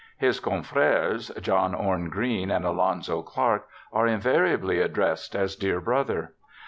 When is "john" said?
1.43-1.75